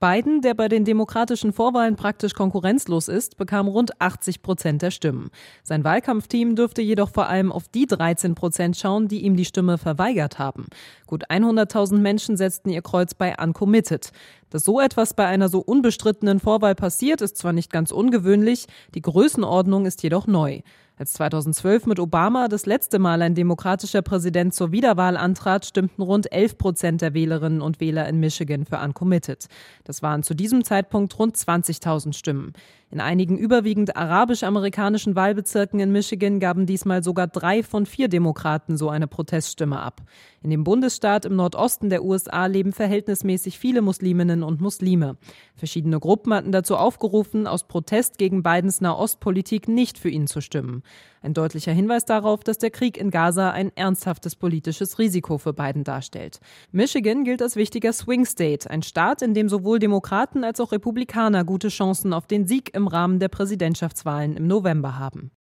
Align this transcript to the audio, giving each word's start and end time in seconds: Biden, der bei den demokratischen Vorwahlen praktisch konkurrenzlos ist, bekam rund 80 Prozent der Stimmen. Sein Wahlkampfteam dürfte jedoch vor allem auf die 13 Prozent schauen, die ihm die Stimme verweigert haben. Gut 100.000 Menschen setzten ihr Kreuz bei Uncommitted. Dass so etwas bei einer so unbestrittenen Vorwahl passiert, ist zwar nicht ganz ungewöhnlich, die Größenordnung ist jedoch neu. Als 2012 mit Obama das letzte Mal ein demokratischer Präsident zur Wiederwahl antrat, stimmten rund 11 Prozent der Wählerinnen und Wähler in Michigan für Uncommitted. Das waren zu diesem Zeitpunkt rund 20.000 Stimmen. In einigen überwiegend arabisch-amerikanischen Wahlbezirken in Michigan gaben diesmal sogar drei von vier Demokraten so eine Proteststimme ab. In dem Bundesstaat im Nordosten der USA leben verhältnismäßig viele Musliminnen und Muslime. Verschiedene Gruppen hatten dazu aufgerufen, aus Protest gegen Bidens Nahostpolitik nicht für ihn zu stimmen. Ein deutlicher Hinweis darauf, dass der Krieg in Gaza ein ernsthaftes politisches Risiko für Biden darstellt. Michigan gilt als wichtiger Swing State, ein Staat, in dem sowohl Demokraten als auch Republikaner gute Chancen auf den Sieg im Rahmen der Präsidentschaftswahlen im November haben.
Biden, 0.00 0.40
der 0.40 0.54
bei 0.54 0.68
den 0.68 0.86
demokratischen 0.86 1.52
Vorwahlen 1.52 1.94
praktisch 1.94 2.32
konkurrenzlos 2.32 3.08
ist, 3.08 3.36
bekam 3.36 3.68
rund 3.68 4.00
80 4.00 4.40
Prozent 4.40 4.80
der 4.80 4.90
Stimmen. 4.90 5.28
Sein 5.62 5.84
Wahlkampfteam 5.84 6.56
dürfte 6.56 6.80
jedoch 6.80 7.10
vor 7.10 7.28
allem 7.28 7.52
auf 7.52 7.68
die 7.68 7.86
13 7.86 8.34
Prozent 8.34 8.78
schauen, 8.78 9.08
die 9.08 9.20
ihm 9.20 9.36
die 9.36 9.44
Stimme 9.44 9.76
verweigert 9.76 10.38
haben. 10.38 10.68
Gut 11.06 11.30
100.000 11.30 11.98
Menschen 11.98 12.38
setzten 12.38 12.70
ihr 12.70 12.80
Kreuz 12.80 13.12
bei 13.12 13.36
Uncommitted. 13.38 14.10
Dass 14.48 14.64
so 14.64 14.80
etwas 14.80 15.12
bei 15.12 15.26
einer 15.26 15.50
so 15.50 15.60
unbestrittenen 15.60 16.40
Vorwahl 16.40 16.74
passiert, 16.74 17.20
ist 17.20 17.36
zwar 17.36 17.52
nicht 17.52 17.70
ganz 17.70 17.92
ungewöhnlich, 17.92 18.68
die 18.94 19.02
Größenordnung 19.02 19.84
ist 19.84 20.02
jedoch 20.02 20.26
neu. 20.26 20.62
Als 21.00 21.14
2012 21.14 21.86
mit 21.86 21.98
Obama 21.98 22.48
das 22.48 22.66
letzte 22.66 22.98
Mal 22.98 23.22
ein 23.22 23.34
demokratischer 23.34 24.02
Präsident 24.02 24.52
zur 24.52 24.70
Wiederwahl 24.70 25.16
antrat, 25.16 25.64
stimmten 25.64 26.02
rund 26.02 26.30
11 26.30 26.58
Prozent 26.58 27.00
der 27.00 27.14
Wählerinnen 27.14 27.62
und 27.62 27.80
Wähler 27.80 28.06
in 28.06 28.20
Michigan 28.20 28.66
für 28.66 28.76
Uncommitted. 28.76 29.46
Das 29.84 30.02
waren 30.02 30.22
zu 30.22 30.34
diesem 30.34 30.62
Zeitpunkt 30.62 31.18
rund 31.18 31.38
20.000 31.38 32.12
Stimmen. 32.12 32.52
In 32.92 33.00
einigen 33.00 33.38
überwiegend 33.38 33.96
arabisch-amerikanischen 33.96 35.14
Wahlbezirken 35.14 35.78
in 35.78 35.92
Michigan 35.92 36.40
gaben 36.40 36.66
diesmal 36.66 37.04
sogar 37.04 37.28
drei 37.28 37.62
von 37.62 37.86
vier 37.86 38.08
Demokraten 38.08 38.76
so 38.76 38.90
eine 38.90 39.06
Proteststimme 39.06 39.80
ab. 39.80 40.02
In 40.42 40.50
dem 40.50 40.64
Bundesstaat 40.64 41.24
im 41.24 41.36
Nordosten 41.36 41.88
der 41.88 42.04
USA 42.04 42.46
leben 42.46 42.72
verhältnismäßig 42.72 43.60
viele 43.60 43.80
Musliminnen 43.80 44.42
und 44.42 44.60
Muslime. 44.60 45.16
Verschiedene 45.54 46.00
Gruppen 46.00 46.34
hatten 46.34 46.50
dazu 46.50 46.76
aufgerufen, 46.76 47.46
aus 47.46 47.68
Protest 47.68 48.18
gegen 48.18 48.42
Bidens 48.42 48.80
Nahostpolitik 48.80 49.68
nicht 49.68 49.96
für 49.96 50.10
ihn 50.10 50.26
zu 50.26 50.40
stimmen. 50.40 50.82
Ein 51.22 51.34
deutlicher 51.34 51.72
Hinweis 51.72 52.06
darauf, 52.06 52.42
dass 52.44 52.56
der 52.56 52.70
Krieg 52.70 52.96
in 52.96 53.10
Gaza 53.10 53.50
ein 53.50 53.70
ernsthaftes 53.76 54.36
politisches 54.36 54.98
Risiko 54.98 55.36
für 55.36 55.52
Biden 55.52 55.84
darstellt. 55.84 56.40
Michigan 56.72 57.24
gilt 57.24 57.42
als 57.42 57.56
wichtiger 57.56 57.92
Swing 57.92 58.24
State, 58.24 58.70
ein 58.70 58.82
Staat, 58.82 59.20
in 59.20 59.34
dem 59.34 59.50
sowohl 59.50 59.78
Demokraten 59.78 60.44
als 60.44 60.60
auch 60.60 60.72
Republikaner 60.72 61.44
gute 61.44 61.68
Chancen 61.68 62.14
auf 62.14 62.26
den 62.26 62.46
Sieg 62.46 62.74
im 62.74 62.86
Rahmen 62.86 63.18
der 63.18 63.28
Präsidentschaftswahlen 63.28 64.36
im 64.36 64.46
November 64.46 64.98
haben. 64.98 65.30